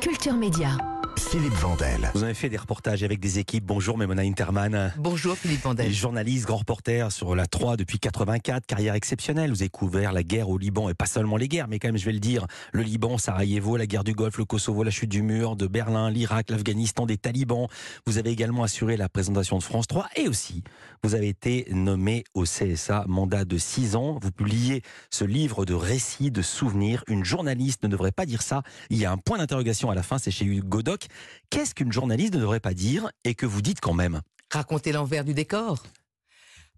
Culture 0.00 0.32
Média. 0.34 0.93
Philippe 1.34 1.54
Vandel. 1.54 2.12
Vous 2.14 2.22
avez 2.22 2.32
fait 2.32 2.48
des 2.48 2.56
reportages 2.56 3.02
avec 3.02 3.18
des 3.18 3.40
équipes. 3.40 3.64
Bonjour 3.66 3.98
Memona 3.98 4.22
Interman. 4.22 4.92
Bonjour 4.96 5.36
Philippe 5.36 5.62
Vandel. 5.62 5.92
Journaliste, 5.92 6.46
grand 6.46 6.58
reporter 6.58 7.10
sur 7.10 7.34
la 7.34 7.46
3 7.46 7.76
depuis 7.76 7.98
84, 7.98 8.64
carrière 8.64 8.94
exceptionnelle. 8.94 9.50
Vous 9.50 9.62
avez 9.62 9.68
couvert 9.68 10.12
la 10.12 10.22
guerre 10.22 10.48
au 10.48 10.58
Liban 10.58 10.88
et 10.88 10.94
pas 10.94 11.06
seulement 11.06 11.36
les 11.36 11.48
guerres, 11.48 11.66
mais 11.66 11.80
quand 11.80 11.88
même, 11.88 11.96
je 11.96 12.04
vais 12.04 12.12
le 12.12 12.20
dire, 12.20 12.46
le 12.72 12.82
Liban, 12.82 13.18
Sarajevo, 13.18 13.76
la 13.76 13.86
guerre 13.86 14.04
du 14.04 14.12
Golfe, 14.12 14.38
le 14.38 14.44
Kosovo, 14.44 14.84
la 14.84 14.92
chute 14.92 15.10
du 15.10 15.22
mur, 15.22 15.56
de 15.56 15.66
Berlin, 15.66 16.08
l'Irak, 16.08 16.50
l'Afghanistan, 16.50 17.04
des 17.04 17.16
talibans. 17.16 17.66
Vous 18.06 18.18
avez 18.18 18.30
également 18.30 18.62
assuré 18.62 18.96
la 18.96 19.08
présentation 19.08 19.58
de 19.58 19.64
France 19.64 19.88
3 19.88 20.06
et 20.14 20.28
aussi, 20.28 20.62
vous 21.02 21.16
avez 21.16 21.28
été 21.28 21.66
nommé 21.72 22.22
au 22.34 22.44
CSA, 22.44 23.06
mandat 23.08 23.44
de 23.44 23.58
6 23.58 23.96
ans. 23.96 24.20
Vous 24.22 24.30
publiez 24.30 24.82
ce 25.10 25.24
livre 25.24 25.64
de 25.64 25.74
récits, 25.74 26.30
de 26.30 26.42
souvenirs. 26.42 27.02
Une 27.08 27.24
journaliste 27.24 27.82
ne 27.82 27.88
devrait 27.88 28.12
pas 28.12 28.24
dire 28.24 28.40
ça. 28.40 28.62
Il 28.88 28.98
y 28.98 29.04
a 29.04 29.10
un 29.10 29.18
point 29.18 29.38
d'interrogation 29.38 29.90
à 29.90 29.96
la 29.96 30.04
fin, 30.04 30.18
c'est 30.18 30.30
chez 30.30 30.44
Hugo 30.44 30.82
Doc. 30.82 31.08
Qu'est-ce 31.50 31.74
qu'une 31.74 31.92
journaliste 31.92 32.34
ne 32.34 32.40
devrait 32.40 32.60
pas 32.60 32.74
dire 32.74 33.10
et 33.24 33.34
que 33.34 33.46
vous 33.46 33.62
dites 33.62 33.80
quand 33.80 33.94
même? 33.94 34.20
Raconter 34.50 34.92
l'envers 34.92 35.24
du 35.24 35.34
décor. 35.34 35.82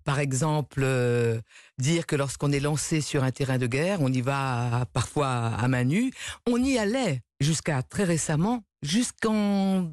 Par 0.04 0.20
exemple, 0.20 0.82
euh, 0.84 1.40
dire 1.78 2.06
que 2.06 2.14
lorsqu'on 2.14 2.52
est 2.52 2.60
lancé 2.60 3.00
sur 3.00 3.24
un 3.24 3.32
terrain 3.32 3.58
de 3.58 3.66
guerre, 3.66 4.00
on 4.00 4.12
y 4.12 4.20
va 4.20 4.86
parfois 4.92 5.28
à 5.28 5.66
main 5.66 5.82
nue. 5.82 6.12
On 6.46 6.62
y 6.62 6.78
allait 6.78 7.22
jusqu'à 7.40 7.82
très 7.82 8.04
récemment, 8.04 8.62
jusqu'en 8.82 9.90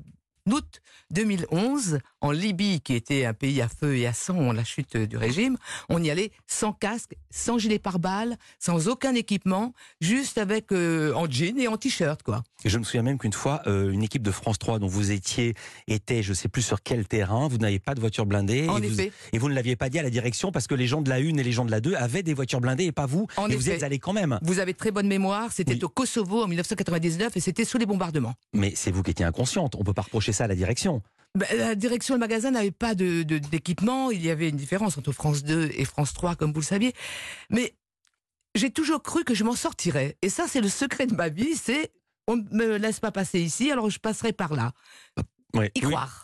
août 0.48 0.82
2011, 1.10 2.00
en 2.24 2.32
Libye, 2.32 2.80
qui 2.80 2.94
était 2.96 3.26
un 3.26 3.34
pays 3.34 3.62
à 3.62 3.68
feu 3.68 3.98
et 3.98 4.08
à 4.08 4.14
sang, 4.14 4.54
la 4.54 4.64
chute 4.64 4.96
du 4.96 5.18
régime, 5.18 5.58
on 5.90 6.02
y 6.02 6.10
allait 6.10 6.32
sans 6.48 6.72
casque, 6.72 7.16
sans 7.30 7.58
gilet 7.58 7.80
pare-balles, 7.80 8.38
sans 8.60 8.88
aucun 8.88 9.14
équipement, 9.14 9.74
juste 10.00 10.38
avec 10.38 10.72
euh, 10.72 11.14
en 11.16 11.30
jean 11.30 11.60
et 11.60 11.68
en 11.68 11.76
t-shirt, 11.76 12.24
quoi. 12.24 12.42
Et 12.64 12.70
je 12.70 12.78
me 12.80 12.86
souviens 12.86 13.02
même 13.02 13.18
qu'une 13.18 13.34
fois, 13.34 13.62
euh, 13.68 13.92
une 13.92 14.04
équipe 14.04 14.24
de 14.24 14.32
France 14.32 14.58
3 14.58 14.80
dont 14.80 14.88
vous 14.88 15.12
étiez 15.12 15.54
était, 15.88 16.24
je 16.24 16.34
sais 16.34 16.48
plus 16.48 16.62
sur 16.62 16.82
quel 16.82 17.06
terrain, 17.06 17.50
vous 17.50 17.58
n'aviez 17.58 17.80
pas 17.80 17.94
de 17.94 18.00
voiture 18.00 18.26
blindée. 18.26 18.70
En 18.70 18.78
et, 18.82 18.88
vous, 18.88 19.02
effet. 19.02 19.12
et 19.34 19.38
vous 19.38 19.50
ne 19.50 19.54
l'aviez 19.54 19.76
pas 19.76 19.90
dit 19.90 20.00
à 20.00 20.04
la 20.04 20.10
direction 20.10 20.54
parce 20.54 20.68
que 20.68 20.76
les 20.76 20.88
gens 20.88 21.02
de 21.02 21.10
la 21.10 21.18
1 21.18 21.20
et 21.38 21.44
les 21.44 21.52
gens 21.52 21.66
de 21.66 21.72
la 21.72 21.82
2 21.82 21.94
avaient 21.96 22.24
des 22.24 22.34
voitures 22.34 22.62
blindées 22.62 22.86
et 22.86 22.92
pas 22.94 23.06
vous. 23.06 23.28
En 23.36 23.50
et 23.50 23.56
vous 23.58 23.70
effet. 23.70 23.86
êtes 23.86 24.00
quand 24.02 24.14
même. 24.14 24.40
Vous 24.44 24.60
avez 24.60 24.74
très 24.74 24.92
bonne 24.92 25.08
mémoire, 25.08 25.52
c'était 25.52 25.74
Oui. 25.74 25.84
au 25.84 25.90
Kosovo 25.90 26.42
en 26.44 26.48
1999 26.48 27.36
et 27.36 27.40
c'était 27.42 27.66
sous 27.66 27.78
les 27.78 27.86
bombardements. 27.86 28.34
Mais 28.54 28.72
c'est 28.78 28.92
vous 28.92 29.04
qui 29.04 29.12
étiez 29.12 29.26
inconsciente. 29.26 29.76
On 29.78 29.84
peut 29.84 29.94
pas 29.94 30.04
reprocher 30.04 30.32
ça 30.32 30.46
à 30.46 30.48
la 30.48 30.56
direction. 30.56 31.02
Ben, 31.36 31.48
la 31.58 31.74
direction, 31.76 32.14
le 32.14 32.20
magasin 32.20 32.52
n'avait 32.52 32.70
pas 32.72 32.94
de, 32.96 33.24
de- 33.24 33.40
d'équipement. 33.40 34.12
Il 34.12 34.24
y 34.24 34.30
avait 34.30 34.50
une 34.50 34.56
différence 34.56 34.98
entre 34.98 35.12
France 35.12 35.44
2 35.44 35.72
et 35.74 35.86
France 35.86 36.14
3, 36.14 36.36
comme 36.36 36.54
vous 36.54 36.60
le 36.60 36.66
saviez. 36.66 36.94
Mais 37.50 37.74
j'ai 38.56 38.70
toujours 38.70 39.02
cru 39.02 39.24
que 39.24 39.34
je 39.34 39.44
m'en 39.44 39.56
sortirais. 39.56 40.16
Et 40.22 40.30
ça, 40.30 40.46
c'est 40.48 40.62
le 40.62 40.70
secret 40.70 41.08
de 41.08 41.16
ma 41.16 41.30
vie. 41.30 41.56
C'est 41.56 41.92
on 42.28 42.38
ne 42.38 42.44
me 42.52 42.78
laisse 42.78 43.00
pas 43.00 43.12
passer 43.12 43.42
ici, 43.42 43.72
alors 43.72 43.90
je 43.90 44.00
passerai 44.00 44.32
par 44.32 44.54
là. 44.54 44.74
Ouais. 45.56 45.72
Y 45.76 45.86
Oui. 45.86 45.92
croire. 45.92 46.23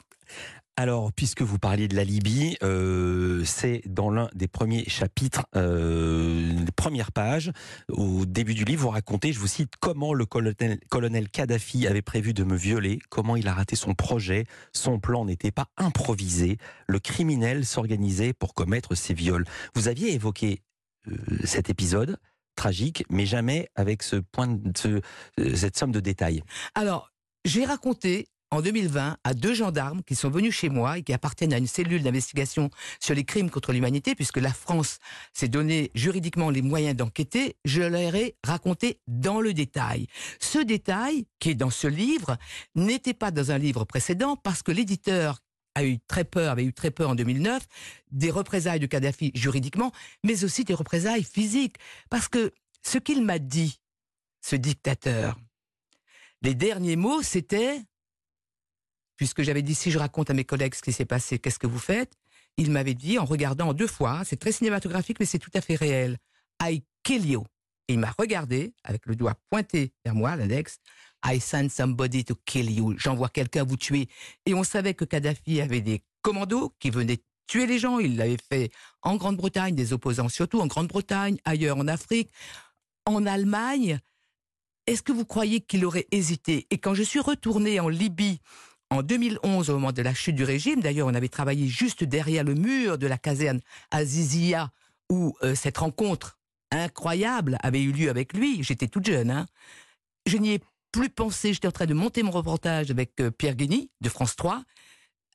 Alors, 0.80 1.12
puisque 1.12 1.42
vous 1.42 1.60
parliez 1.60 1.90
de 1.90 1.96
la 1.98 2.06
Libye, 2.06 2.56
euh, 2.64 3.44
c'est 3.44 3.82
dans 3.86 4.10
l'un 4.10 4.30
des 4.34 4.48
premiers 4.48 4.88
chapitres, 4.88 5.46
euh, 5.58 6.54
les 6.54 6.72
premières 6.72 7.12
pages, 7.12 7.52
au 7.90 8.26
début 8.26 8.54
du 8.54 8.64
livre, 8.64 8.84
vous 8.84 8.90
racontez, 8.90 9.34
je 9.34 9.40
vous 9.40 9.48
cite, 9.48 9.74
comment 9.82 10.14
le 10.14 10.26
colonel, 10.26 11.30
Kadhafi 11.32 11.86
avait 11.86 12.02
prévu 12.02 12.34
de 12.34 12.46
me 12.46 12.56
violer, 12.56 13.02
comment 13.10 13.36
il 13.36 13.50
a 13.50 13.54
raté 13.54 13.76
son 13.76 13.94
projet, 13.94 14.46
son 14.72 15.02
plan 15.02 15.26
n'était 15.26 15.52
pas 15.52 15.68
improvisé, 15.76 16.58
le 16.88 17.00
criminel 17.00 17.66
s'organisait 17.66 18.32
pour 18.32 18.54
commettre 18.54 18.96
ses 18.96 19.14
viols. 19.14 19.44
Vous 19.76 19.90
aviez 19.90 20.14
évoqué 20.14 20.62
euh, 21.10 21.18
cet 21.44 21.70
épisode 21.70 22.20
tragique, 22.56 23.04
mais 23.10 23.26
jamais 23.26 23.68
avec 23.76 24.02
euh, 24.14 25.02
cette 25.56 25.78
somme 25.78 25.92
de 25.92 26.00
détails. 26.00 26.42
Alors, 26.74 27.12
j'ai 27.44 27.66
raconté 27.66 28.30
en 28.52 28.62
2020 28.62 29.18
à 29.24 29.34
deux 29.34 29.54
gendarmes 29.54 30.02
qui 30.04 30.16
sont 30.16 30.30
venus 30.30 30.56
chez 30.56 30.70
moi 30.70 30.98
et 30.98 31.04
qui 31.04 31.14
appartiennent 31.14 31.54
à 31.54 31.58
une 31.58 31.68
cellule 31.68 32.04
d'investigation 32.04 32.70
sur 33.00 33.16
les 33.16 33.24
crimes 33.24 33.50
contre 33.50 33.74
l'humanité, 33.74 34.16
puisque 34.16 34.38
la 34.38 34.54
France 34.54 35.00
s'est 35.34 35.48
donné 35.48 35.92
juridiquement 35.96 36.50
les 36.50 36.62
moyens 36.62 36.96
d'enquêter, 36.96 37.56
je 37.66 37.82
leur 37.82 38.16
ai 38.16 38.36
raconté 38.44 39.00
dans 39.08 39.42
le 39.42 39.54
détail. 39.54 40.08
Ce 40.40 40.60
détail, 40.60 41.28
qui 41.40 41.52
est 41.52 41.56
dans 41.56 41.70
ce 41.70 41.88
livre, 41.88 42.38
n'était 42.76 43.14
pas 43.14 43.32
dans 43.32 43.52
un 43.52 43.58
livre 43.58 43.86
précédent 43.86 44.36
parce 44.36 44.64
que 44.64 44.72
l'éditeur 44.72 45.40
a 45.76 45.86
eu 45.86 46.00
très 46.00 46.24
peur, 46.24 46.52
avait 46.52 46.66
eu 46.66 46.74
très 46.74 46.92
peur 46.92 47.12
en 47.12 47.16
2009 47.16 47.66
des 48.12 48.32
représailles 48.32 48.80
de 48.80 48.88
Kadhafi 48.88 49.32
juridiquement, 49.36 49.92
mais 50.24 50.44
aussi 50.44 50.64
des 50.64 50.74
représailles 50.74 51.24
physiques. 51.24 51.76
Parce 52.10 52.28
que 52.28 52.52
ce 52.84 52.98
qu'il 52.98 53.24
m'a 53.24 53.40
dit, 53.40 53.80
ce 54.42 54.56
dictateur, 54.56 55.38
les 56.42 56.56
derniers 56.56 56.96
mots, 56.96 57.22
c'était, 57.22 57.82
puisque 59.20 59.42
j'avais 59.42 59.62
dit 59.62 59.76
si 59.76 59.92
je 59.92 60.00
raconte 60.00 60.30
à 60.30 60.34
mes 60.34 60.46
collègues 60.46 60.74
ce 60.74 60.82
qui 60.82 60.94
s'est 60.94 61.04
passé, 61.04 61.40
qu'est-ce 61.40 61.60
que 61.60 61.68
vous 61.68 61.78
faites? 61.78 62.14
Il 62.56 62.72
m'avait 62.72 62.94
dit, 62.94 63.20
en 63.20 63.26
regardant 63.26 63.74
deux 63.74 63.86
fois, 63.86 64.22
c'est 64.24 64.38
très 64.38 64.54
cinématographique, 64.54 65.18
mais 65.20 65.26
c'est 65.26 65.40
tout 65.40 65.52
à 65.54 65.60
fait 65.60 65.76
réel, 65.76 66.18
I 66.62 66.84
kill 67.04 67.30
you. 67.30 67.44
Et 67.90 67.94
il 67.94 68.00
m'a 68.00 68.14
regardé, 68.18 68.74
avec 68.82 69.06
le 69.06 69.18
doigt 69.18 69.36
pointé 69.50 69.92
vers 70.06 70.16
moi, 70.16 70.38
l'index, 70.38 70.80
I 71.26 71.38
send 71.42 71.68
somebody 71.68 72.24
to 72.24 72.36
kill 72.46 72.72
you. 72.72 72.96
J'envoie 72.98 73.28
quelqu'un 73.28 73.66
vous 73.66 73.76
tuer. 73.76 74.08
Et 74.46 74.54
on 74.54 74.64
savait 74.64 74.94
que 74.94 75.04
Kadhafi 75.04 75.60
avait 75.60 75.82
des 75.82 76.02
commandos 76.22 76.74
qui 76.80 76.90
venaient 76.90 77.20
tuer 77.46 77.66
les 77.66 77.78
gens. 77.78 78.00
Il 78.00 78.16
l'avait 78.16 78.38
fait 78.50 78.72
en 79.02 79.18
Grande-Bretagne, 79.18 79.76
des 79.76 79.92
opposants 79.92 80.30
surtout 80.30 80.62
en 80.62 80.68
Grande-Bretagne, 80.68 81.40
ailleurs 81.44 81.78
en 81.78 81.90
Afrique, 81.90 82.32
en 83.06 83.26
Allemagne. 83.26 84.00
Est-ce 84.88 85.04
que 85.04 85.12
vous 85.12 85.26
croyez 85.26 85.60
qu'il 85.60 85.84
aurait 85.84 86.08
hésité? 86.12 86.68
Et 86.70 86.78
quand 86.78 86.94
je 86.94 87.04
suis 87.04 87.20
retournée 87.20 87.82
en 87.82 87.90
Libye 87.90 88.40
en 88.92 89.04
2011, 89.04 89.70
au 89.70 89.74
moment 89.74 89.92
de 89.92 90.02
la 90.02 90.14
chute 90.14 90.36
du 90.36 90.44
régime, 90.44 90.82
d'ailleurs, 90.82 91.08
on 91.08 91.14
avait 91.14 91.30
travaillé 91.30 91.68
juste 91.68 92.04
derrière 92.04 92.44
le 92.44 92.56
mur 92.56 92.98
de 92.98 93.08
la 93.08 93.18
caserne 93.18 93.60
Azizia, 93.92 94.72
où 95.10 95.36
euh, 95.44 95.56
cette 95.56 95.78
rencontre 95.78 96.38
incroyable 96.72 97.58
avait 97.62 97.82
eu 97.82 97.92
lieu 97.92 98.10
avec 98.10 98.34
lui. 98.34 98.64
J'étais 98.64 98.88
toute 98.88 99.06
jeune. 99.06 99.32
Hein. 99.32 99.46
Je 100.26 100.38
n'y 100.38 100.54
ai 100.54 100.60
plus 100.92 101.10
pensé. 101.10 101.54
J'étais 101.54 101.68
en 101.68 101.72
train 101.72 101.86
de 101.86 101.94
monter 101.94 102.24
mon 102.24 102.32
reportage 102.32 102.92
avec 102.92 103.20
euh, 103.22 103.32
Pierre 103.32 103.56
Guigny 103.56 103.92
de 104.02 104.10
France 104.10 104.36
3 104.36 104.64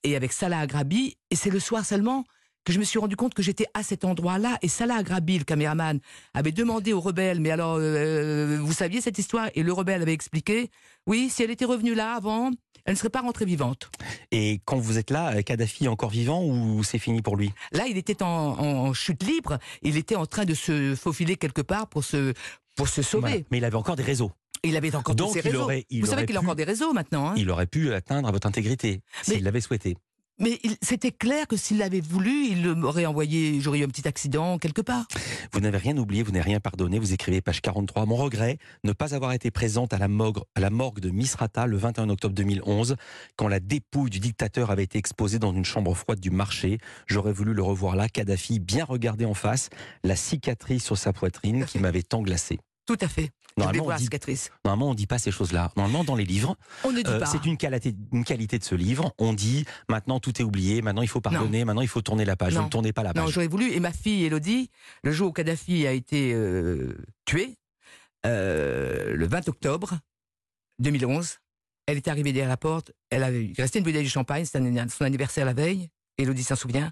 et 0.02 0.16
avec 0.16 0.32
Salah 0.32 0.60
Agrabi. 0.60 1.16
Et 1.30 1.36
c'est 1.36 1.50
le 1.50 1.60
soir 1.60 1.84
seulement 1.84 2.24
que 2.64 2.72
je 2.72 2.78
me 2.78 2.84
suis 2.84 2.98
rendu 2.98 3.14
compte 3.14 3.34
que 3.34 3.42
j'étais 3.42 3.66
à 3.74 3.82
cet 3.82 4.04
endroit-là. 4.04 4.58
Et 4.62 4.68
Salah 4.68 4.96
Agrabi, 4.96 5.38
le 5.38 5.44
caméraman, 5.44 6.00
avait 6.32 6.52
demandé 6.52 6.92
au 6.92 7.00
rebelle, 7.00 7.40
mais 7.40 7.50
alors, 7.50 7.76
euh, 7.78 8.58
vous 8.60 8.72
saviez 8.72 9.00
cette 9.00 9.18
histoire? 9.18 9.50
Et 9.54 9.62
le 9.62 9.72
rebelle 9.72 10.02
avait 10.02 10.14
expliqué, 10.14 10.70
oui, 11.06 11.28
si 11.30 11.42
elle 11.42 11.50
était 11.50 11.66
revenue 11.66 11.94
là 11.94 12.14
avant, 12.14 12.50
elle 12.84 12.92
ne 12.94 12.98
serait 12.98 13.10
pas 13.10 13.20
rentrée 13.22 13.44
vivante. 13.44 13.90
Et 14.30 14.60
quand 14.64 14.78
vous 14.78 14.98
êtes 14.98 15.10
là, 15.10 15.42
Kadhafi 15.42 15.84
est 15.86 15.88
encore 15.88 16.10
vivant 16.10 16.42
ou 16.44 16.82
c'est 16.84 16.98
fini 16.98 17.22
pour 17.22 17.36
lui? 17.36 17.52
Là, 17.72 17.86
il 17.88 17.96
était 17.96 18.22
en, 18.22 18.28
en 18.28 18.92
chute 18.92 19.22
libre. 19.22 19.58
Il 19.82 19.96
était 19.96 20.16
en 20.16 20.26
train 20.26 20.44
de 20.44 20.54
se 20.54 20.94
faufiler 20.94 21.36
quelque 21.36 21.62
part 21.62 21.86
pour 21.88 22.04
se, 22.04 22.32
pour 22.76 22.88
se 22.88 23.02
sauver. 23.02 23.28
Voilà. 23.30 23.44
Mais 23.50 23.58
il 23.58 23.64
avait 23.64 23.76
encore 23.76 23.96
des 23.96 24.02
réseaux. 24.02 24.32
Il 24.62 24.76
avait 24.76 24.94
encore 24.94 25.14
Donc, 25.14 25.28
tous 25.28 25.34
ses 25.34 25.38
il 25.40 25.50
réseaux. 25.50 25.62
aurait- 25.64 25.84
il 25.90 26.00
vous 26.00 26.06
savez 26.06 26.24
qu'il 26.26 26.36
a 26.36 26.40
encore 26.40 26.54
des 26.56 26.64
réseaux 26.64 26.92
maintenant. 26.94 27.28
hein 27.30 27.34
Il 27.36 27.50
aurait 27.50 27.66
pu 27.66 27.92
atteindre 27.92 28.28
à 28.28 28.32
votre 28.32 28.46
intégrité 28.46 29.02
s'il 29.22 29.44
l'avait 29.44 29.60
souhaité. 29.60 29.96
Mais 30.40 30.60
c'était 30.82 31.12
clair 31.12 31.46
que 31.46 31.56
s'il 31.56 31.78
l'avait 31.78 32.00
voulu, 32.00 32.48
il 32.48 32.74
m'aurait 32.74 33.06
envoyé, 33.06 33.60
j'aurais 33.60 33.78
eu 33.78 33.84
un 33.84 33.88
petit 33.88 34.08
accident 34.08 34.58
quelque 34.58 34.82
part. 34.82 35.06
Vous 35.52 35.60
n'avez 35.60 35.78
rien 35.78 35.96
oublié, 35.96 36.24
vous 36.24 36.32
n'avez 36.32 36.44
rien 36.44 36.58
pardonné. 36.58 36.98
Vous 36.98 37.12
écrivez 37.12 37.40
page 37.40 37.60
43. 37.60 38.06
Mon 38.06 38.16
regret, 38.16 38.58
ne 38.82 38.92
pas 38.92 39.14
avoir 39.14 39.32
été 39.32 39.52
présente 39.52 39.92
à 39.92 39.98
la, 39.98 40.08
morgue, 40.08 40.40
à 40.56 40.60
la 40.60 40.70
morgue 40.70 40.98
de 40.98 41.10
Misrata 41.10 41.66
le 41.66 41.76
21 41.76 42.08
octobre 42.10 42.34
2011, 42.34 42.96
quand 43.36 43.46
la 43.46 43.60
dépouille 43.60 44.10
du 44.10 44.18
dictateur 44.18 44.72
avait 44.72 44.82
été 44.82 44.98
exposée 44.98 45.38
dans 45.38 45.52
une 45.52 45.64
chambre 45.64 45.94
froide 45.94 46.18
du 46.18 46.30
marché. 46.30 46.78
J'aurais 47.06 47.32
voulu 47.32 47.54
le 47.54 47.62
revoir 47.62 47.94
là, 47.94 48.08
Kadhafi, 48.08 48.58
bien 48.58 48.84
regardé 48.84 49.24
en 49.24 49.34
face, 49.34 49.70
la 50.02 50.16
cicatrice 50.16 50.84
sur 50.84 50.98
sa 50.98 51.12
poitrine 51.12 51.64
qui 51.64 51.78
m'avais 51.78 52.02
tant 52.02 52.22
glacé. 52.22 52.58
Tout 52.86 52.98
à 53.00 53.08
fait. 53.08 53.30
Normalement, 53.56 53.86
on 53.86 53.96
dit, 53.96 54.08
normalement, 54.64 54.90
on 54.90 54.94
dit 54.94 55.06
pas 55.06 55.18
ces 55.18 55.30
choses-là. 55.30 55.70
Normalement, 55.76 56.02
dans 56.02 56.16
les 56.16 56.24
livres, 56.24 56.56
On 56.82 56.90
ne 56.90 57.02
dit 57.02 57.08
Euh, 57.10 57.20
pas. 57.20 57.26
c'est 57.26 57.46
une 57.46 57.56
qualité, 57.56 57.94
une 58.12 58.24
qualité 58.24 58.58
de 58.58 58.64
ce 58.64 58.74
livre. 58.74 59.14
On 59.18 59.32
dit 59.32 59.64
maintenant 59.88 60.18
tout 60.18 60.40
est 60.40 60.44
oublié, 60.44 60.82
maintenant 60.82 61.02
il 61.02 61.08
faut 61.08 61.20
pardonner, 61.20 61.64
maintenant 61.64 61.80
il 61.82 61.86
faut 61.88 62.02
tourner 62.02 62.24
la 62.24 62.34
page. 62.34 62.52
Vous 62.54 62.58
Non. 62.58 62.64
ne 62.66 62.70
tournez 62.70 62.92
pas 62.92 63.04
la 63.04 63.12
Non, 63.12 63.22
page. 63.24 63.32
j'aurais 63.32 63.46
voulu. 63.46 63.70
Et 63.72 63.78
ma 63.78 63.92
fille 63.92 64.24
Elodie, 64.24 64.70
le 65.04 65.12
jour 65.12 65.28
où 65.28 65.32
Kadhafi 65.32 65.86
a 65.86 65.92
été 65.92 66.32
euh, 66.34 66.96
tué, 67.26 67.56
euh, 68.26 69.14
le 69.14 69.26
20 69.28 69.48
octobre 69.48 69.98
2011, 70.80 71.38
elle 71.86 71.96
est 71.98 72.08
arrivée 72.08 72.32
derrière 72.32 72.48
la 72.48 72.56
porte. 72.56 72.90
Elle 73.10 73.22
avait 73.22 73.44
il 73.44 73.54
restait 73.60 73.78
une 73.78 73.84
bouteille 73.84 74.02
de 74.04 74.08
champagne. 74.08 74.44
C'était 74.44 74.58
son 74.88 75.04
anniversaire 75.04 75.44
la 75.44 75.52
veille. 75.54 75.90
Elodie 76.18 76.42
s'en 76.42 76.56
souvient. 76.56 76.90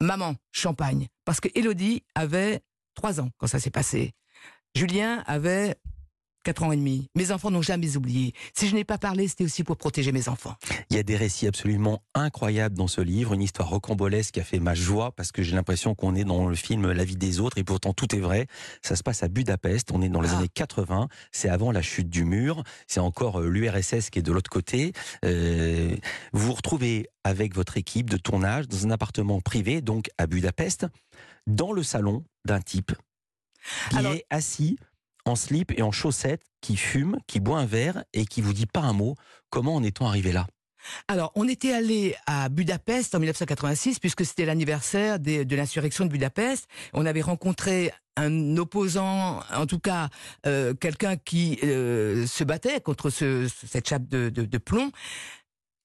Maman, 0.00 0.36
champagne. 0.52 1.08
Parce 1.24 1.40
que 1.40 1.48
Elodie 1.56 2.04
avait 2.14 2.60
trois 2.94 3.20
ans 3.20 3.30
quand 3.38 3.46
ça 3.48 3.58
s'est 3.58 3.70
passé. 3.70 4.12
Julien 4.76 5.22
avait 5.26 5.74
4 6.44 6.62
ans 6.62 6.72
et 6.72 6.76
demi. 6.76 7.06
Mes 7.16 7.32
enfants 7.32 7.50
n'ont 7.50 7.60
jamais 7.60 7.98
oublié. 7.98 8.32
Si 8.56 8.66
je 8.66 8.74
n'ai 8.74 8.84
pas 8.84 8.96
parlé, 8.96 9.28
c'était 9.28 9.44
aussi 9.44 9.62
pour 9.62 9.76
protéger 9.76 10.10
mes 10.10 10.26
enfants. 10.30 10.54
Il 10.88 10.96
y 10.96 10.98
a 10.98 11.02
des 11.02 11.16
récits 11.16 11.46
absolument 11.46 12.02
incroyables 12.14 12.74
dans 12.78 12.86
ce 12.86 13.02
livre, 13.02 13.34
une 13.34 13.42
histoire 13.42 13.68
rocambolesque 13.68 14.32
qui 14.34 14.40
a 14.40 14.44
fait 14.44 14.58
ma 14.58 14.74
joie 14.74 15.12
parce 15.14 15.32
que 15.32 15.42
j'ai 15.42 15.54
l'impression 15.54 15.94
qu'on 15.94 16.14
est 16.14 16.24
dans 16.24 16.46
le 16.48 16.54
film 16.54 16.92
La 16.92 17.04
vie 17.04 17.16
des 17.16 17.40
autres 17.40 17.58
et 17.58 17.64
pourtant 17.64 17.92
tout 17.92 18.14
est 18.16 18.20
vrai. 18.20 18.46
Ça 18.80 18.96
se 18.96 19.02
passe 19.02 19.22
à 19.22 19.28
Budapest, 19.28 19.90
on 19.92 20.00
est 20.00 20.08
dans 20.08 20.22
les 20.22 20.30
Ah. 20.30 20.38
années 20.38 20.48
80, 20.48 21.08
c'est 21.30 21.50
avant 21.50 21.72
la 21.72 21.82
chute 21.82 22.08
du 22.08 22.24
mur, 22.24 22.62
c'est 22.86 23.00
encore 23.00 23.40
euh, 23.40 23.48
l'URSS 23.48 24.08
qui 24.08 24.20
est 24.20 24.22
de 24.22 24.32
l'autre 24.32 24.50
côté. 24.50 24.92
Euh, 25.26 25.94
vous 26.32 26.46
vous 26.46 26.54
retrouvez 26.54 27.06
avec 27.22 27.54
votre 27.54 27.76
équipe 27.76 28.08
de 28.08 28.16
tournage 28.16 28.66
dans 28.66 28.86
un 28.86 28.90
appartement 28.92 29.40
privé, 29.42 29.82
donc 29.82 30.08
à 30.16 30.26
Budapest, 30.26 30.86
dans 31.46 31.72
le 31.72 31.82
salon 31.82 32.24
d'un 32.46 32.60
type 32.62 32.92
qui 33.90 33.96
Alors- 33.96 34.12
est 34.14 34.24
assis 34.30 34.78
en 35.26 35.36
slip 35.36 35.72
et 35.76 35.82
en 35.82 35.92
chaussettes, 35.92 36.42
qui 36.60 36.76
fume, 36.76 37.16
qui 37.26 37.40
boit 37.40 37.58
un 37.58 37.66
verre 37.66 38.04
et 38.14 38.24
qui 38.24 38.40
vous 38.40 38.52
dit 38.54 38.66
pas 38.66 38.80
un 38.80 38.92
mot. 38.94 39.16
Comment 39.50 39.74
en 39.76 39.82
est-on 39.82 40.06
arrivé 40.06 40.32
là? 40.32 40.46
Alors, 41.08 41.30
on 41.34 41.46
était 41.46 41.72
allé 41.74 42.16
à 42.26 42.48
Budapest 42.48 43.14
en 43.14 43.18
1986, 43.18 43.98
puisque 43.98 44.24
c'était 44.24 44.46
l'anniversaire 44.46 45.18
des- 45.18 45.44
de 45.44 45.54
l'insurrection 45.56 46.06
de 46.06 46.10
Budapest. 46.10 46.66
On 46.94 47.04
avait 47.04 47.20
rencontré 47.20 47.92
un 48.16 48.56
opposant, 48.56 49.40
en 49.54 49.66
tout 49.66 49.78
cas 49.78 50.08
euh, 50.46 50.72
quelqu'un 50.74 51.16
qui 51.18 51.58
euh, 51.62 52.26
se 52.26 52.44
battait 52.44 52.80
contre 52.80 53.10
ce- 53.10 53.46
cette 53.66 53.88
chape 53.88 54.08
de, 54.08 54.30
de- 54.30 54.46
de 54.46 54.58
plomb. 54.58 54.90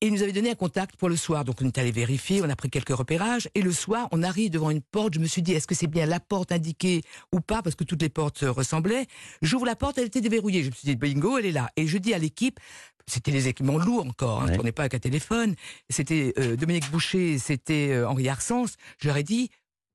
Et 0.02 0.08
il 0.08 0.14
nous 0.14 0.22
avait 0.24 0.34
donné 0.34 0.52
un 0.52 0.56
contact 0.56 0.98
pour 0.98 1.10
le 1.10 1.16
soir. 1.16 1.46
Donc 1.46 1.62
on 1.62 1.68
est 1.68 1.78
allé 1.78 1.92
vérifier, 1.92 2.42
on 2.44 2.50
a 2.50 2.56
pris 2.56 2.70
quelques 2.70 2.90
repérages. 2.96 3.50
Et 3.56 3.62
le 3.62 3.72
soir, 3.72 4.08
on 4.12 4.24
arrive 4.24 4.50
devant 4.52 4.70
une 4.70 4.82
porte. 4.82 5.14
Je 5.14 5.20
me 5.20 5.26
suis 5.26 5.42
dit, 5.42 5.54
est-ce 5.54 5.68
que 5.68 5.76
c'est 5.76 5.88
bien 5.88 6.06
la 6.06 6.20
porte 6.20 6.52
indiquée 6.52 7.02
ou 7.34 7.40
pas? 7.40 7.62
Parce 7.62 7.76
que 7.76 7.84
toutes 7.86 8.02
les 8.02 8.10
portes 8.10 8.40
se 8.40 8.46
ressemblaient. 8.46 9.08
J'ouvre 9.42 9.66
la 9.66 9.76
porte, 9.76 9.98
elle 9.98 10.06
était 10.08 10.22
déverrouillée. 10.22 10.64
Je 10.64 10.70
me 10.70 10.74
suis 10.76 10.86
dit, 10.88 10.96
bingo, 10.96 11.38
elle 11.38 11.46
est 11.46 11.52
là. 11.52 11.70
Et 11.78 11.88
je 11.88 11.98
dis 11.98 12.14
à 12.14 12.18
l'équipe, 12.18 12.60
c'était 13.08 13.32
les 13.32 13.48
équipements 13.48 13.78
lourds 13.78 14.06
encore, 14.06 14.42
hein, 14.44 14.48
Ouais. 14.50 14.58
on 14.60 14.64
n'est 14.64 14.72
pas 14.72 14.84
avec 14.84 14.96
un 14.96 15.00
téléphone. 15.00 15.56
C'était 15.90 16.34
euh, 16.40 16.56
Dominique 16.56 16.90
Boucher, 16.92 17.38
c'était 17.40 17.90
euh, 17.92 18.08
Henri 18.10 18.28
Arsens. 18.30 18.76
Je 19.00 19.08
leur 19.08 19.16
ai 19.18 19.24
dit, 19.24 19.50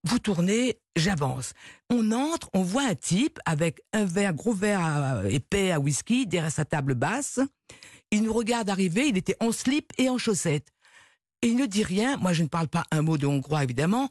vous 0.05 0.19
tournez, 0.19 0.79
j'avance. 0.96 1.53
On 1.91 2.11
entre, 2.12 2.49
on 2.55 2.62
voit 2.62 2.85
un 2.87 2.94
type 2.94 3.38
avec 3.44 3.82
un 3.93 4.05
verre, 4.06 4.32
gros 4.32 4.55
verre 4.55 4.81
à- 4.81 5.29
épais 5.29 5.73
à 5.73 5.79
whisky 5.81 6.26
derrière 6.26 6.50
sa 6.53 6.64
table 6.64 6.94
basse. 6.94 7.38
Il 8.11 8.23
nous 8.23 8.33
regarde 8.33 8.69
arriver, 8.71 9.09
il 9.09 9.17
était 9.17 9.37
en 9.41 9.53
slip 9.53 9.93
et 9.99 10.09
en 10.09 10.19
chaussettes. 10.19 10.69
Et 11.43 11.49
il 11.49 11.57
ne 11.57 11.67
dit 11.67 11.85
rien. 11.85 12.17
Moi, 12.17 12.33
je 12.33 12.43
ne 12.43 12.49
parle 12.49 12.69
pas 12.69 12.85
un 12.91 13.03
mot 13.03 13.17
de 13.17 13.27
hongrois, 13.27 13.62
évidemment. 13.65 14.11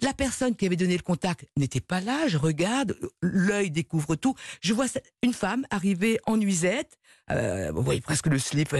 La 0.00 0.14
personne 0.14 0.54
qui 0.54 0.64
avait 0.66 0.76
donné 0.76 0.96
le 0.96 1.02
contact 1.02 1.46
n'était 1.56 1.80
pas 1.80 2.00
là. 2.00 2.28
Je 2.28 2.38
regarde, 2.38 2.96
l'œil 3.20 3.70
découvre 3.70 4.14
tout. 4.14 4.34
Je 4.60 4.72
vois 4.74 4.86
une 5.22 5.32
femme 5.32 5.66
arriver 5.70 6.20
en 6.26 6.36
nuisette. 6.36 6.98
Euh, 7.30 7.72
vous 7.72 7.82
voyez 7.82 8.00
presque 8.00 8.26
le 8.26 8.38
slip. 8.38 8.74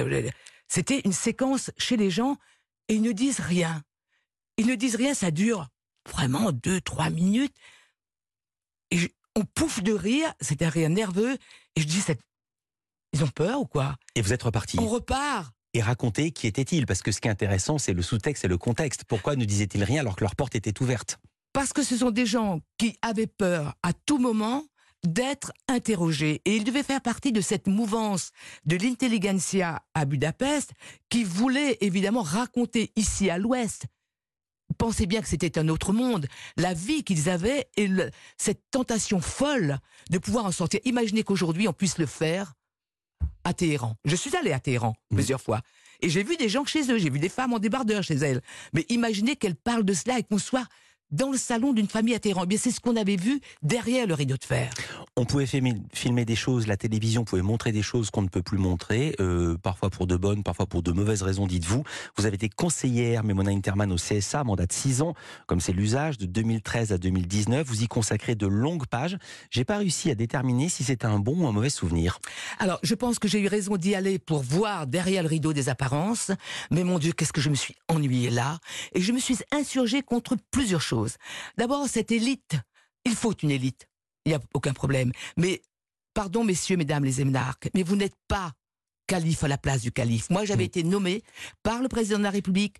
C'était 0.69 1.01
une 1.05 1.13
séquence 1.13 1.71
chez 1.77 1.97
les 1.97 2.11
gens 2.11 2.37
et 2.89 2.95
ils 2.95 3.03
ne 3.03 3.13
disent 3.13 3.41
rien. 3.41 3.83
Ils 4.59 4.67
ne 4.67 4.75
disent 4.77 4.97
rien, 4.97 5.15
ça 5.15 5.31
dure 5.31 5.69
vraiment 6.09 6.53
deux, 6.53 6.81
trois 6.81 7.11
minutes. 7.11 7.57
Et 8.91 9.13
on 9.35 9.45
pouffe 9.45 9.83
de 9.83 9.93
rire, 9.93 10.33
c'est 10.41 10.63
un 10.63 10.69
rire 10.69 10.89
nerveux. 10.89 11.37
Et 11.77 11.81
je 11.81 11.87
dis, 11.87 12.01
cette- 12.01 12.23
ils 13.13 13.25
ont 13.25 13.29
peur 13.29 13.61
ou 13.61 13.67
quoi? 13.67 13.97
Et 14.15 14.21
vous 14.23 14.33
êtes 14.33 14.43
reparti. 14.43 14.79
On 14.79 14.87
repart. 14.89 15.53
Et 15.75 15.83
racontez 15.83 16.31
qui 16.31 16.47
était-il 16.47 16.87
Parce 16.87 17.03
que 17.03 17.13
ce 17.13 17.21
qui 17.21 17.29
est 17.29 17.31
intéressant, 17.31 17.79
c'est 17.79 17.93
le 17.93 18.03
sous-texte 18.03 18.45
et 18.45 18.49
le 18.49 18.59
contexte. 18.59 19.05
Pourquoi 19.05 19.37
ne 19.37 19.45
disaient-ils 19.45 19.85
rien 19.85 20.01
alors 20.01 20.17
que 20.17 20.25
leur 20.25 20.35
porte 20.37 20.55
était 20.55 20.81
ouverte? 20.83 21.19
Parce 21.53 21.73
que 21.73 21.83
ce 21.83 21.97
sont 21.97 22.11
des 22.11 22.27
gens 22.27 22.61
qui 22.79 22.97
avaient 23.03 23.27
peur 23.27 23.75
à 23.83 23.93
tout 23.93 24.19
moment 24.19 24.65
d'être 25.07 25.53
interrogés. 25.69 26.41
Et 26.45 26.57
ils 26.57 26.65
devaient 26.65 26.83
faire 26.83 27.01
partie 27.01 27.33
de 27.33 27.41
cette 27.41 27.67
mouvance 27.69 28.31
de 28.65 28.77
l'intelligentsia 28.77 29.83
à 29.95 30.05
Budapest 30.05 30.73
qui 31.09 31.23
voulait 31.25 31.79
évidemment 31.81 32.23
raconter 32.23 32.91
ici 32.97 33.31
à 33.31 33.39
l'Ouest. 33.39 33.87
Pensez 34.77 35.07
bien 35.07 35.23
que 35.23 35.29
c'était 35.29 35.59
un 35.59 35.69
autre 35.69 35.93
monde. 35.93 36.27
La 36.57 36.75
vie 36.75 37.03
qu'ils 37.05 37.29
avaient 37.31 37.69
et 37.77 37.87
le- 37.89 38.11
cette 38.37 38.63
tentation 38.71 39.21
folle 39.21 39.79
de 40.11 40.19
pouvoir 40.19 40.45
en 40.47 40.53
sortir. 40.53 40.81
Imaginez 40.85 41.23
qu'aujourd'hui 41.23 41.69
on 41.69 41.73
puisse 41.73 41.99
le 41.99 42.07
faire 42.07 42.55
à 43.49 43.55
Téhéran. 43.55 43.97
Je 44.05 44.15
suis 44.15 44.37
allé 44.37 44.53
à 44.53 44.61
Téhéran 44.61 44.95
plusieurs 45.11 45.41
fois. 45.41 45.63
Et 46.01 46.09
j'ai 46.09 46.23
vu 46.23 46.37
des 46.37 46.49
gens 46.49 46.65
chez 46.65 46.91
eux, 46.93 46.99
j'ai 46.99 47.11
vu 47.11 47.19
des 47.19 47.29
femmes 47.29 47.53
en 47.53 47.59
débardeur 47.59 48.03
chez 48.03 48.15
elles. 48.15 48.41
Mais 48.73 48.85
imaginez 48.89 49.35
qu'elles 49.37 49.57
parlent 49.57 49.85
de 49.85 49.95
cela 49.95 50.19
et 50.19 50.23
qu'on 50.23 50.39
soit 50.39 50.67
dans 51.11 51.31
le 51.31 51.39
salon 51.39 51.73
d'une 51.73 51.89
famille 51.89 52.15
à 52.15 52.21
Téhéran. 52.21 52.43
Eh 52.45 52.47
bien, 52.47 52.59
c'est 52.59 52.71
ce 52.71 52.81
qu'on 52.81 52.97
avait 52.97 53.17
vu 53.17 53.41
derrière 53.63 54.07
le 54.07 54.15
rideau 54.15 54.37
de 54.37 54.45
fer. 54.45 54.71
On 55.19 55.25
pouvait 55.25 55.47
filmer, 55.47 56.25
des 56.25 56.37
choses, 56.37 56.69
la 56.69 56.77
télévision 56.77 57.25
pouvait 57.25 57.43
montrer 57.43 57.73
des 57.73 57.83
choses 57.83 58.09
qu'on 58.09 58.23
ne 58.23 58.29
peut 58.29 58.41
plus 58.41 58.57
montrer, 58.57 59.17
euh, 59.19 59.59
parfois 59.59 59.91
pour 59.91 60.07
de 60.07 60.17
bonnes, 60.17 60.45
parfois 60.45 60.67
pour 60.67 60.81
de 60.81 60.93
mauvaises 60.93 61.23
raisons, 61.23 61.49
dites-vous. 61.49 61.83
Vous 62.17 62.27
avez 62.27 62.37
été 62.37 62.49
conseillère 62.49 63.25
Mémona 63.25 63.51
Interman 63.51 63.91
au 63.91 63.97
CSA, 63.97 64.45
mandat 64.45 64.67
de 64.67 64.73
6 64.73 65.03
ans, 65.03 65.15
comme 65.49 65.59
c'est 65.59 65.73
l'usage, 65.73 66.19
de 66.19 66.27
2013 66.27 66.93
à 66.93 66.99
2019. 66.99 67.67
Vous 67.67 67.83
y 67.83 67.89
consacrez 67.89 68.37
de 68.37 68.47
longues 68.47 68.87
pages. 68.87 69.19
J'ai 69.51 69.65
pas 69.65 69.79
réussi 69.79 70.09
à 70.09 70.15
déterminer 70.15 70.69
si 70.69 70.85
c'était 70.85 71.07
un 71.07 71.19
bon 71.19 71.43
ou 71.43 71.49
un 71.49 71.53
mauvais 71.53 71.69
souvenir. 71.69 72.21
Alors, 72.61 72.79
je 72.85 72.95
pense 72.95 73.19
que 73.19 73.27
j'ai 73.27 73.41
eu 73.41 73.49
raison 73.49 73.77
d'y 73.77 73.97
aller 73.97 74.21
pour 74.21 74.45
voir 74.45 74.87
derrière 74.87 75.25
le 75.25 75.29
rideau 75.29 75.53
des 75.53 75.69
apparences. 75.69 76.31
Mais 76.71 76.85
mon 76.85 77.01
Dieu, 77.01 77.11
qu'est-ce 77.11 77.33
que 77.33 77.41
je 77.41 77.51
me 77.51 77.57
suis 77.57 77.75
ennuyée 77.89 78.31
là. 78.31 78.61
Et 78.95 79.01
je 79.01 79.11
me 79.11 79.19
suis 79.19 79.39
insurgée 79.51 80.03
contre 80.03 80.37
plusieurs 80.53 80.81
choses. 80.81 81.17
D'abord, 81.57 81.89
cette 81.89 82.13
élite. 82.13 82.55
Il 83.05 83.17
faut 83.17 83.33
une 83.33 83.51
élite. 83.51 83.88
Il 84.29 84.33
n'y 84.33 84.35
a 84.35 84.41
aucun 84.53 84.75
problème. 84.75 85.11
Mais, 85.39 85.63
pardon, 86.13 86.45
messieurs, 86.45 86.77
mesdames 86.77 87.03
les 87.03 87.23
émenarques, 87.23 87.71
mais 87.75 87.83
vous 87.83 87.97
n'êtes 87.97 88.17
pas 88.29 88.53
calife 89.07 89.43
à 89.43 89.49
la 89.49 89.57
place 89.57 89.81
du 89.81 89.91
calife. 89.91 90.29
Moi, 90.29 90.45
j'avais 90.45 90.65
Mm. 90.65 90.67
été 90.67 90.83
nommé 90.85 91.23
par 91.63 91.81
le 91.81 91.89
président 91.89 92.19
de 92.19 92.25
la 92.25 92.31
République 92.31 92.77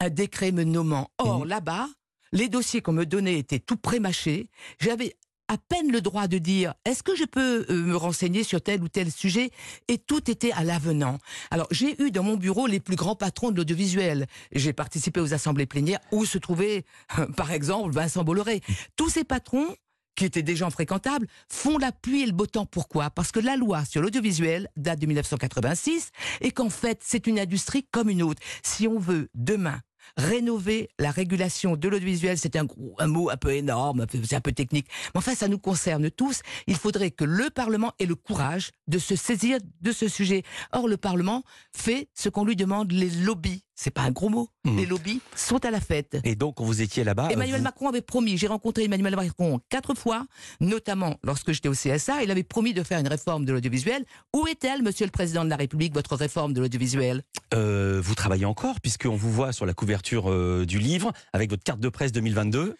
un 0.00 0.08
décret 0.10 0.50
me 0.50 0.64
nommant. 0.64 1.08
Or, 1.18 1.44
Mm. 1.44 1.48
là-bas, 1.48 1.88
les 2.32 2.48
dossiers 2.48 2.80
qu'on 2.82 2.92
me 2.92 3.06
donnait 3.06 3.38
étaient 3.38 3.60
tout 3.60 3.76
prémâchés. 3.76 4.48
J'avais 4.80 5.14
à 5.46 5.58
peine 5.58 5.92
le 5.92 6.00
droit 6.00 6.26
de 6.26 6.38
dire 6.38 6.74
est-ce 6.84 7.04
que 7.04 7.14
je 7.14 7.24
peux 7.24 7.66
euh, 7.70 7.74
me 7.84 7.94
renseigner 7.96 8.42
sur 8.42 8.60
tel 8.60 8.82
ou 8.82 8.88
tel 8.88 9.12
sujet? 9.12 9.50
Et 9.86 9.98
tout 9.98 10.28
était 10.28 10.50
à 10.52 10.64
l'avenant. 10.64 11.18
Alors 11.52 11.68
j'ai 11.70 12.00
eu 12.02 12.10
dans 12.10 12.22
mon 12.24 12.36
bureau 12.36 12.66
les 12.66 12.80
plus 12.80 12.96
grands 12.96 13.14
patrons 13.16 13.52
de 13.52 13.56
l'audiovisuel. 13.58 14.26
J'ai 14.52 14.72
participé 14.72 15.20
aux 15.20 15.34
assemblées 15.34 15.66
plénières 15.66 16.00
où 16.10 16.24
se 16.24 16.38
trouvait 16.38 16.84
par 17.36 17.52
exemple 17.52 17.92
Vincent 17.94 18.24
Bolloré. 18.24 18.60
Tous 18.96 19.08
ces 19.08 19.22
patrons 19.24 19.68
qui 20.14 20.24
étaient 20.24 20.42
des 20.42 20.56
gens 20.56 20.70
fréquentables, 20.70 21.26
font 21.48 21.78
la 21.78 21.92
pluie 21.92 22.22
et 22.22 22.26
le 22.26 22.32
beau 22.32 22.46
temps. 22.46 22.66
Pourquoi? 22.66 23.10
Parce 23.10 23.32
que 23.32 23.40
la 23.40 23.56
loi 23.56 23.84
sur 23.84 24.02
l'audiovisuel 24.02 24.68
date 24.76 25.00
de 25.00 25.06
1986 25.06 26.10
et 26.40 26.50
qu'en 26.50 26.70
fait, 26.70 27.00
c'est 27.02 27.26
une 27.26 27.38
industrie 27.38 27.86
comme 27.90 28.08
une 28.10 28.22
autre. 28.22 28.42
Si 28.62 28.86
on 28.86 28.98
veut 28.98 29.28
demain 29.34 29.80
rénover 30.16 30.88
la 30.98 31.10
régulation 31.10 31.76
de 31.76 31.88
l'audiovisuel, 31.88 32.38
c'est 32.38 32.56
un, 32.56 32.66
un 32.98 33.06
mot 33.06 33.30
un 33.30 33.36
peu 33.36 33.52
énorme, 33.52 34.06
c'est 34.10 34.36
un 34.36 34.40
peu 34.40 34.52
technique. 34.52 34.86
Mais 35.14 35.18
enfin, 35.18 35.34
ça 35.34 35.48
nous 35.48 35.58
concerne 35.58 36.10
tous. 36.10 36.40
Il 36.66 36.76
faudrait 36.76 37.10
que 37.10 37.24
le 37.24 37.50
Parlement 37.50 37.92
ait 37.98 38.06
le 38.06 38.14
courage 38.14 38.70
de 38.88 38.98
se 38.98 39.16
saisir 39.16 39.58
de 39.80 39.92
ce 39.92 40.08
sujet. 40.08 40.42
Or, 40.72 40.88
le 40.88 40.96
Parlement 40.96 41.42
fait 41.72 42.08
ce 42.14 42.28
qu'on 42.28 42.44
lui 42.44 42.56
demande. 42.56 42.92
Les 42.92 43.10
lobbies, 43.10 43.64
c'est 43.82 43.90
pas 43.90 44.02
un 44.02 44.10
gros 44.10 44.28
mot, 44.28 44.48
Mhm. 44.66 44.76
les 44.76 44.84
lobbies 44.84 45.20
sont 45.34 45.64
à 45.64 45.70
la 45.70 45.80
fête. 45.80 46.18
Et 46.24 46.34
donc, 46.34 46.56
quand 46.56 46.64
vous 46.64 46.82
étiez 46.82 47.02
là-bas, 47.02 47.28
Emmanuel 47.30 47.56
vous- 47.58 47.62
Macron 47.64 47.88
avait 47.88 48.02
promis, 48.02 48.36
j'ai 48.36 48.46
rencontré 48.46 48.84
Emmanuel 48.84 49.16
Macron 49.16 49.58
quatre 49.70 49.94
fois, 49.94 50.26
notamment 50.60 51.16
lorsque 51.24 51.52
j'étais 51.52 51.68
au 51.68 51.74
CSA, 51.74 52.22
il 52.22 52.30
avait 52.30 52.42
promis 52.42 52.74
de 52.74 52.82
faire 52.82 52.98
une 52.98 53.08
réforme 53.08 53.46
de 53.46 53.52
l'audiovisuel. 53.54 54.04
Où 54.36 54.46
est-elle, 54.46 54.82
monsieur 54.82 55.06
le 55.06 55.10
président 55.10 55.44
de 55.44 55.50
la 55.50 55.56
République, 55.56 55.94
votre 55.94 56.14
réforme 56.14 56.52
de 56.52 56.60
l'audiovisuel? 56.60 57.22
Euh, 57.54 58.00
vous 58.04 58.14
travaillez 58.14 58.44
encore, 58.44 58.80
puisqu'on 58.80 59.16
vous 59.16 59.32
voit 59.32 59.52
sur 59.52 59.64
la 59.64 59.72
couverture 59.72 60.30
euh, 60.30 60.66
du 60.66 60.78
livre, 60.78 61.12
avec 61.32 61.48
votre 61.48 61.62
carte 61.64 61.80
de 61.80 61.88
presse 61.88 62.12
2022. 62.12 62.76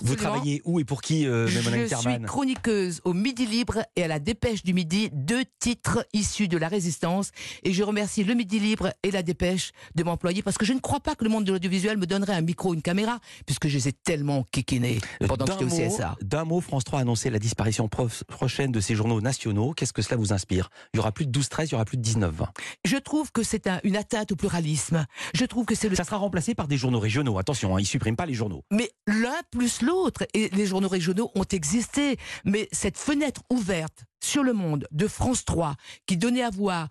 Vous 0.00 0.16
travaillez 0.16 0.62
où 0.64 0.80
et 0.80 0.84
pour 0.84 1.00
qui, 1.02 1.26
euh, 1.26 1.48
Mémona 1.48 1.86
Je 1.86 1.94
suis 1.96 2.22
chroniqueuse 2.22 3.00
au 3.04 3.12
Midi 3.14 3.46
Libre 3.46 3.82
et 3.96 4.02
à 4.04 4.08
la 4.08 4.18
Dépêche 4.18 4.62
du 4.62 4.74
Midi, 4.74 5.10
deux 5.12 5.44
titres 5.58 6.06
issus 6.12 6.48
de 6.48 6.56
la 6.58 6.68
Résistance. 6.68 7.30
Et 7.62 7.72
je 7.72 7.82
remercie 7.82 8.24
le 8.24 8.34
Midi 8.34 8.58
Libre 8.58 8.92
et 9.02 9.10
la 9.10 9.22
Dépêche 9.22 9.72
de 9.94 10.02
m'employer 10.02 10.42
parce 10.42 10.58
que 10.58 10.64
je 10.64 10.72
ne 10.72 10.80
crois 10.80 11.00
pas 11.00 11.14
que 11.14 11.24
le 11.24 11.30
monde 11.30 11.44
de 11.44 11.52
l'audiovisuel 11.52 11.96
me 11.98 12.06
donnerait 12.06 12.34
un 12.34 12.40
micro, 12.40 12.74
une 12.74 12.82
caméra, 12.82 13.18
puisque 13.46 13.68
je 13.68 13.76
les 13.76 13.88
ai 13.88 13.92
tellement 13.92 14.44
kikinés 14.52 14.98
pendant 15.26 15.44
que 15.46 15.52
j'étais 15.68 15.86
au 15.86 15.88
CSA. 15.90 16.16
D'un 16.22 16.44
mot, 16.44 16.60
France 16.60 16.84
3 16.84 17.00
a 17.00 17.02
annoncé 17.02 17.30
la 17.30 17.38
disparition 17.38 17.88
prochaine 17.88 18.72
de 18.72 18.80
ces 18.80 18.94
journaux 18.94 19.20
nationaux. 19.20 19.72
Qu'est-ce 19.74 19.92
que 19.92 20.02
cela 20.02 20.16
vous 20.16 20.32
inspire? 20.32 20.70
Il 20.94 20.98
y 20.98 21.00
aura 21.00 21.12
plus 21.12 21.26
de 21.26 21.30
12-13, 21.38 21.68
il 21.68 21.72
y 21.72 21.74
aura 21.74 21.84
plus 21.84 21.96
de 21.96 22.02
19-20. 22.02 22.48
Je 22.84 22.96
trouve 22.96 23.32
que 23.32 23.42
c'est 23.42 23.66
un- 23.66 23.80
une 23.84 23.96
atteinte 23.96 24.32
au 24.32 24.36
pluralisme. 24.36 25.06
Je 25.34 25.44
trouve 25.44 25.64
que 25.64 25.74
c'est 25.74 25.88
le 25.88 25.96
Ça 25.96 26.04
sera 26.04 26.16
remplacé 26.18 26.54
par 26.54 26.68
des 26.68 26.76
journaux 26.76 27.00
régionaux. 27.00 27.38
Attention, 27.38 27.74
hein, 27.76 27.80
ils 27.80 27.86
suppriment 27.86 28.14
pas 28.16 28.26
les 28.26 28.34
journaux. 28.34 28.62
Mais 28.70 28.90
l'un 29.06 29.34
plus 29.50 29.77
l'autre, 29.82 30.26
et 30.34 30.48
les 30.50 30.66
journaux 30.66 30.88
régionaux 30.88 31.30
ont 31.34 31.44
existé, 31.44 32.16
mais 32.44 32.68
cette 32.72 32.98
fenêtre 32.98 33.42
ouverte 33.50 34.04
sur 34.22 34.42
le 34.42 34.52
monde 34.52 34.86
de 34.90 35.08
France 35.08 35.44
3, 35.44 35.74
qui 36.06 36.16
donnait 36.16 36.42
à 36.42 36.50
voir 36.50 36.88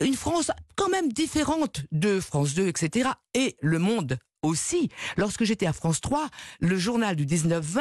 une 0.00 0.14
France 0.14 0.50
quand 0.76 0.88
même 0.88 1.12
différente 1.12 1.82
de 1.92 2.20
France 2.20 2.54
2, 2.54 2.68
etc., 2.68 3.10
et 3.34 3.56
le 3.60 3.78
monde 3.78 4.18
aussi. 4.42 4.90
Lorsque 5.16 5.44
j'étais 5.44 5.66
à 5.66 5.72
France 5.72 6.00
3, 6.00 6.28
le 6.60 6.76
journal 6.76 7.16
du 7.16 7.26
19-20 7.26 7.80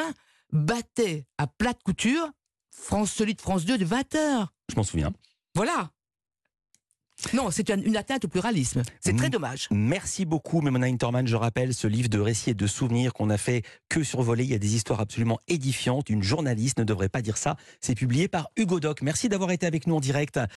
battait 0.52 1.26
à 1.38 1.48
plate 1.48 1.82
couture 1.84 2.30
France, 2.72 3.12
celui 3.12 3.36
de 3.36 3.42
France 3.42 3.66
2 3.66 3.78
de 3.78 3.86
20h. 3.86 4.48
Je 4.70 4.76
m'en 4.76 4.84
souviens. 4.84 5.14
Voilà. 5.56 5.92
Non, 7.34 7.50
c'est 7.52 7.70
une, 7.70 7.84
une 7.86 7.96
atteinte 7.98 8.26
au 8.26 8.28
pluralisme. 8.28 8.82
C'est 9.00 9.16
très 9.16 9.28
Mm. 9.28 9.32
dommage. 9.32 9.68
Merci 9.72 10.26
beaucoup, 10.26 10.62
Memona 10.62 10.88
Interman. 10.88 11.26
Je 11.28 11.36
rappelle 11.36 11.74
ce 11.74 11.88
livre 11.88 12.10
de 12.10 12.20
récits 12.20 12.50
et 12.50 12.54
de 12.54 12.68
souvenirs 12.68 13.14
qu'on 13.14 13.30
a 13.30 13.38
fait 13.38 13.64
que 13.90 14.04
survoler. 14.04 14.44
Il 14.44 14.50
y 14.50 14.54
a 14.56 14.60
des 14.60 14.76
histoires 14.76 15.00
absolument 15.00 15.40
édifiantes. 15.48 16.10
Une 16.10 16.22
journaliste 16.24 16.78
ne 16.80 16.84
devrait 16.84 17.10
pas 17.10 17.22
dire 17.22 17.38
ça. 17.38 17.56
C'est 17.80 17.96
publié 17.96 18.28
par 18.28 18.50
Hugo 18.58 18.80
Doc. 18.80 19.02
Merci 19.02 19.30
d'avoir 19.30 19.52
été 19.52 19.66
avec 19.66 19.88
nous 19.88 19.96
en 19.96 20.00
direct 20.00 20.40